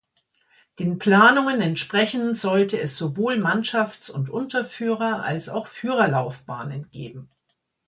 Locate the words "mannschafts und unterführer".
3.35-5.21